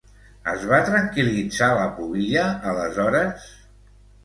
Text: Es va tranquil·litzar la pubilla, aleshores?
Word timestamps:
Es 0.53 0.63
va 0.71 0.79
tranquil·litzar 0.87 1.69
la 1.81 1.85
pubilla, 1.99 2.49
aleshores? 2.73 3.49